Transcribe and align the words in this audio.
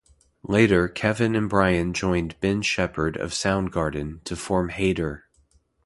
Later 0.47 0.87
Kevin 0.87 1.35
and 1.35 1.47
Brian 1.47 1.93
joined 1.93 2.35
Ben 2.39 2.63
Shepherd 2.63 3.15
of 3.17 3.33
Soundgarden, 3.35 4.23
to 4.23 4.35
form 4.35 4.69
Hater. 4.69 5.25